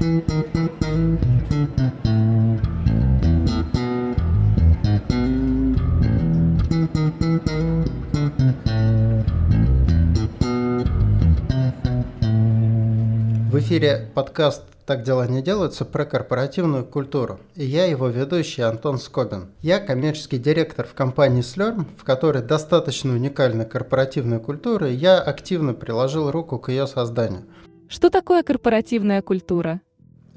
[0.00, 0.02] В
[13.58, 17.38] эфире подкаст «Так дела не делаются» про корпоративную культуру.
[17.54, 19.50] И я его ведущий Антон Скобин.
[19.60, 25.74] Я коммерческий директор в компании Slurm, в которой достаточно уникальная корпоративная культура, и я активно
[25.74, 27.42] приложил руку к ее созданию.
[27.90, 29.82] Что такое корпоративная культура?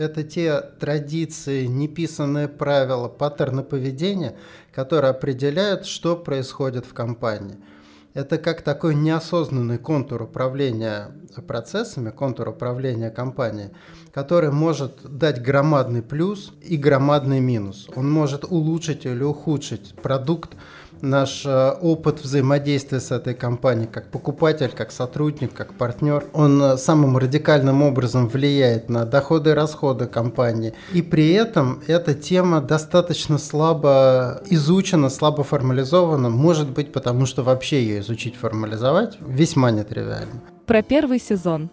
[0.00, 4.34] Это те традиции, неписанные правила, паттерны поведения,
[4.72, 7.58] которые определяют, что происходит в компании–
[8.12, 11.12] это как такой неосознанный контур управления
[11.46, 13.70] процессами, контур управления компанией,
[14.12, 17.88] который может дать громадный плюс и громадный минус.
[17.94, 20.56] Он может улучшить или ухудшить продукт,
[21.02, 26.76] наш э, опыт взаимодействия с этой компанией, как покупатель, как сотрудник, как партнер, он э,
[26.76, 30.74] самым радикальным образом влияет на доходы и расходы компании.
[30.92, 37.82] И при этом эта тема достаточно слабо изучена, слабо формализована, может быть, потому что вообще
[37.82, 40.40] ее изучить, формализовать весьма нетривиально.
[40.66, 41.70] Про первый сезон.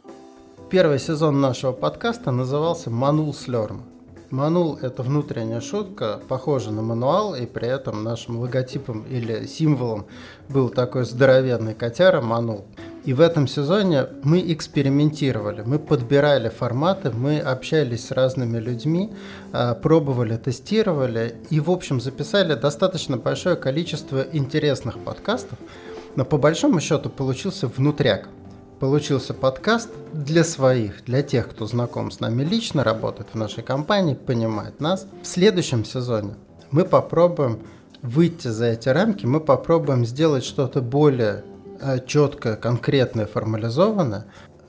[0.70, 3.84] Первый сезон нашего подкаста назывался «Манул Слерм».
[4.30, 10.06] Манул– это внутренняя шутка, похожа на мануал, и при этом нашим логотипом или символом
[10.50, 12.66] был такой здоровенный котяра Манул.
[13.06, 19.14] И в этом сезоне мы экспериментировали, мы подбирали форматы, мы общались с разными людьми,
[19.54, 25.58] а, пробовали, тестировали и, в общем, записали достаточно большое количество интересных подкастов,
[26.18, 28.28] но по большому счету получился внутряк
[28.80, 34.14] получился подкаст для своих, для тех, кто знаком с нами лично, работает в нашей компании,
[34.14, 35.08] понимает нас.
[35.24, 36.36] В следующем сезоне
[36.72, 37.60] мы попробуем
[38.02, 41.44] выйти за эти рамки, мы попробуем сделать что-то более
[41.82, 44.26] э, четкое, конкретное, формализованное,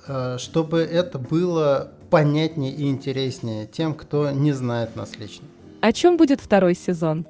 [0.07, 5.47] э, чтобы это было понятнее и интереснее тем, кто не знает нас лично.
[5.81, 7.27] О чем будет второй сезон?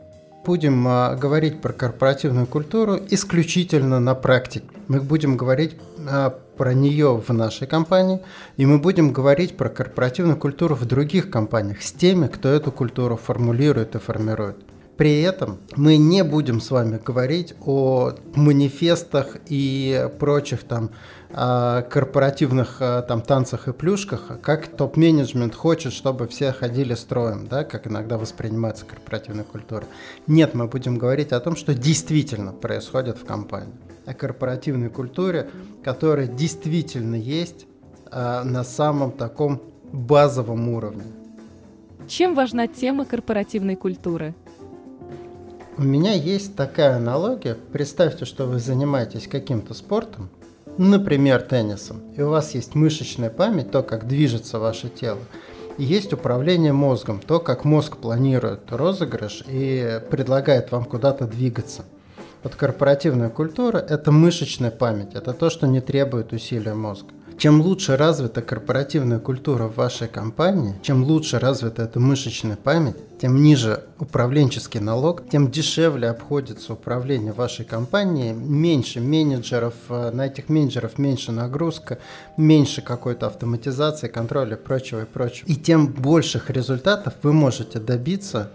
[0.47, 4.78] Будем а, говорить про корпоративную культуру исключительно на практике.
[4.89, 5.77] Мы будем говорить
[6.09, 8.21] а, про нее в нашей компании,
[8.57, 13.17] и мы будем говорить про корпоративную культуру в других компаниях с теми, кто эту культуру
[13.17, 14.57] формулирует и формирует.
[14.97, 20.91] При этом мы не будем с вами говорить о манифестах и прочих там
[21.31, 27.63] а, корпоративных а, там танцах и плюшках, как топ-менеджмент хочет, чтобы все ходили строем, да,
[27.63, 29.85] как иногда воспринимается корпоративная культура.
[30.27, 33.75] Нет, мы будем говорить о том, что действительно происходит в компании
[34.09, 35.51] о корпоративной культуре,
[35.85, 37.67] которая действительно есть
[38.11, 39.61] э, на самом таком
[39.93, 41.05] базовом уровне.
[42.09, 44.35] Чем важна тема корпоративной культуры?
[45.77, 47.55] У меня есть такая аналогия.
[47.55, 50.31] Представьте, что вы занимаетесь каким-то спортом,
[50.79, 55.21] например, теннисом, и у вас есть мышечная память, то, как движется ваше тело,
[55.77, 61.85] и есть управление мозгом, то, как мозг планирует розыгрыш и предлагает вам куда-то двигаться–
[62.43, 67.09] вот корпоративная культура– это мышечная память, это то, что не требует усилия мозга.
[67.39, 73.41] Чем лучше развита корпоративная культура в вашей компании, чем лучше развита эта мышечная память, тем
[73.41, 80.99] ниже управленческий налог, тем дешевле обходится управление вашей компанией, меньше менеджеров, э, на этих менеджеров
[80.99, 81.99] меньше нагрузка,
[82.37, 85.47] меньше какой-то автоматизации, контроля и прочего и прочего.
[85.47, 88.51] И тем больших результатов вы можете добиться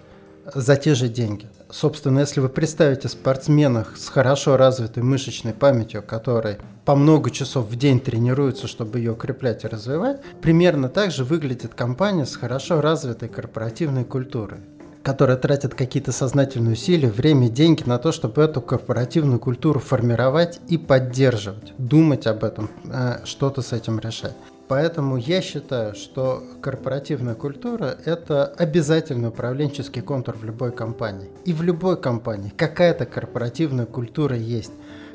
[0.54, 1.48] за те же деньги.
[1.70, 7.76] Собственно, если вы представите спортсмена с хорошо развитой мышечной памятью, который по много часов в
[7.76, 13.30] день тренируется, чтобы ее укреплять и развивать, примерно так же выглядит компания с хорошо развитой
[13.30, 14.60] корпоративной культурой
[15.04, 20.78] которая тратит какие-то сознательные усилия, время, деньги на то, чтобы эту корпоративную культуру формировать и
[20.78, 24.36] поддерживать, думать об этом, э, что-то с этим решать.
[24.74, 31.30] Поэтому я считаю, что корпоративная культура– это обязательный управленческий контур в любой компании.
[31.46, 34.72] И в любой компании какая-то корпоративная культура есть.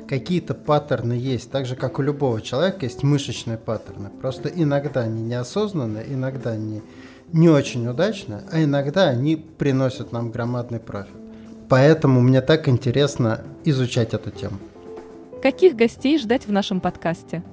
[0.07, 4.09] Какие-то паттерны есть, так же, как у любого человека есть мышечные паттерны.
[4.21, 6.81] Просто иногда они неосознанные, иногда они
[7.33, 11.17] не очень удачные, а иногда они приносят нам громадный профит.
[11.67, 14.57] Поэтому мне так интересно изучать эту тему.
[15.41, 17.43] Каких гостей ждать в нашем подкасте?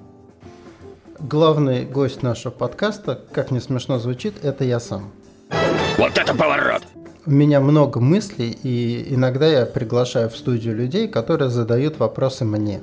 [1.19, 5.13] Главный гость нашего подкаста, как не смешно звучит, это я сам.
[5.97, 6.83] Вот это поворот!
[7.25, 12.83] У меня много мыслей, и иногда я приглашаю в студию людей, которые задают вопросы мне.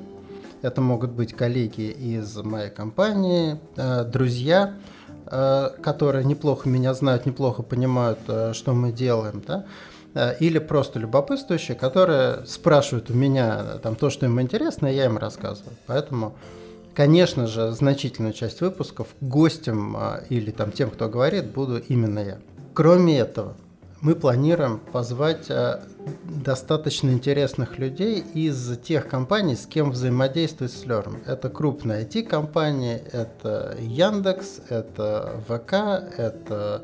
[0.63, 4.73] Это могут быть коллеги из моей компании, э, друзья,
[5.27, 9.65] э, которые неплохо меня знают, неплохо понимают, э, что мы делаем, да?
[10.39, 15.17] или просто любопытствующие, которые спрашивают у меня там то, что им интересно, и я им
[15.17, 15.73] рассказываю.
[15.87, 16.35] Поэтому
[16.95, 22.37] Конечно же, значительную часть выпусков гостем а, или там тем, кто говорит, буду именно я.
[22.75, 23.55] Кроме этого,
[24.01, 25.83] мы планируем позвать а,
[26.23, 31.23] достаточно интересных людей из тех компаний, с кем взаимодействует Slurm.
[31.25, 35.73] Это крупные IT-компании, это Яндекс, это ВК,
[36.17, 36.83] это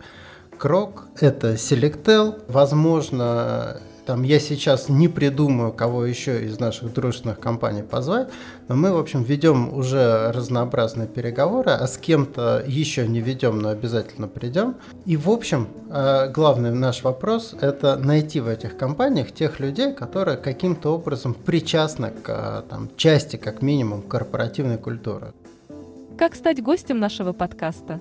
[0.58, 2.42] Крок, это Selectel.
[2.48, 3.80] Возможно,
[4.10, 8.30] там я сейчас не придумаю, кого еще из наших дружественных компаний позвать,
[8.68, 13.70] но мы, в общем, ведем уже разнообразные переговоры, а с кем-то еще не ведем, но
[13.70, 14.78] обязательно придем.
[15.06, 20.38] И, в общем, э, главный наш вопрос– это найти в этих компаниях тех людей, которые
[20.38, 25.34] каким-то образом причастны к э, там, части, как минимум, корпоративной культуры.
[26.18, 28.00] Как стать гостем нашего подкаста?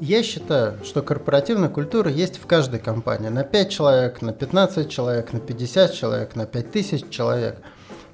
[0.00, 3.28] Я считаю, что корпоративная культура есть в каждой компании.
[3.28, 7.56] На 5 человек, на 15 человек, на 50 человек, на 5000 человек.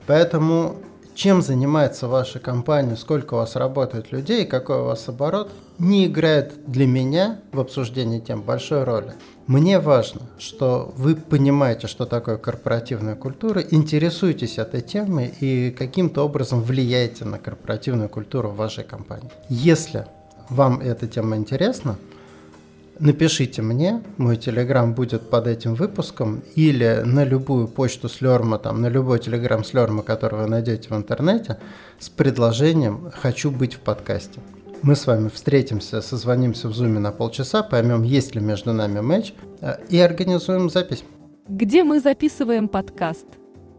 [0.06, 0.76] Поэтому
[1.14, 6.54] чем занимается ваша компания, сколько у вас работает людей, какой у вас оборот, не играет
[6.66, 9.12] для меня в обсуждении тем большой роли.
[9.46, 16.62] Мне важно, что вы понимаете, что такое корпоративная культура, интересуетесь этой темой и каким-то образом
[16.62, 19.30] влияете на корпоративную культуру в вашей компании.
[19.48, 20.06] Если
[20.48, 21.96] вам эта тема интересна,
[22.98, 28.88] напишите мне, мой телеграм будет под этим выпуском, или на любую почту Слерма, там, на
[28.88, 31.58] любой телеграм Слерма, который вы найдете в интернете,
[31.98, 34.40] с предложением «Хочу быть в подкасте».
[34.82, 39.32] Мы с вами встретимся, созвонимся в зуме на полчаса, поймем, есть ли между нами матч,
[39.62, 41.04] э, и организуем запись.
[41.48, 43.26] Где мы записываем подкаст?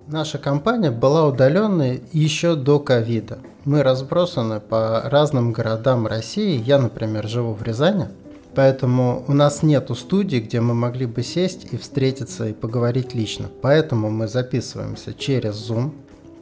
[0.08, 3.40] Наша компания была удаленной еще до ковида.
[3.64, 6.62] Мы разбросаны по разным городам России.
[6.64, 8.10] Я, например, живу в Рязани.
[8.54, 13.48] Поэтому у нас нету студии, где мы могли бы сесть и встретиться и поговорить лично.
[13.64, 15.92] Поэтому мы записываемся через Zoom.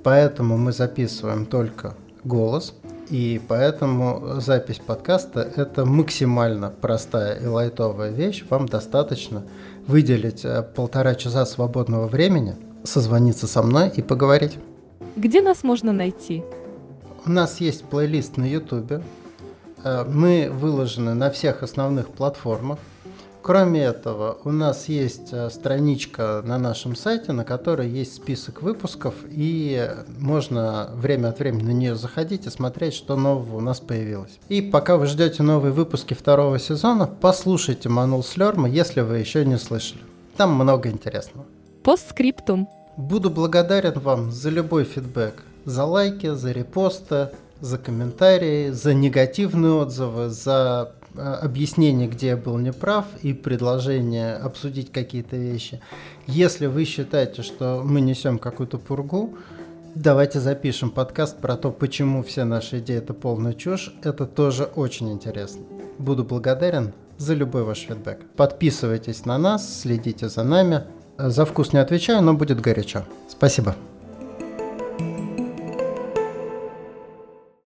[0.04, 1.94] Поэтому мы записываем только
[2.26, 2.74] голос.
[3.10, 8.44] И поэтому запись подкаста– это максимально простая и лайтовая вещь.
[8.50, 9.44] Вам достаточно
[9.88, 14.58] выделить э, полтора часа свободного времени, созвониться со мной и поговорить.
[15.16, 16.44] Где нас можно найти?
[17.26, 19.04] У нас есть плейлист на YouTube.
[19.84, 22.80] Э, мы выложены на всех основных платформах.
[23.44, 29.16] Кроме этого, у нас есть э, страничка на нашем сайте, на которой есть список выпусков,
[29.30, 34.40] и можно время от времени на нее заходить и смотреть, что нового у нас появилось.
[34.48, 39.58] И пока вы ждете новые выпуски второго сезона, послушайте Манул Слерма, если вы еще не
[39.58, 40.02] слышали.
[40.38, 41.46] Там много интересного.
[41.84, 42.68] Постскриптум.
[42.98, 47.30] Буду благодарен вам за любой фидбэк за лайки, за репосты,
[47.62, 54.92] за комментарии, за негативные отзывы, за э, объяснение, где я был неправ, и предложение обсудить
[54.92, 55.82] какие-то вещи.
[56.28, 59.36] Если вы считаете, что мы несем какую-то пургу,
[59.96, 63.94] давайте запишем подкаст про то, почему все наши идеи это полная чушь.
[64.04, 65.62] Это тоже очень интересно.
[65.98, 68.20] Буду благодарен за любой ваш фидбэк.
[68.36, 70.84] Подписывайтесь на нас, следите за нами.
[71.18, 73.04] За вкус не отвечаю, но будет горячо.
[73.30, 73.76] Спасибо.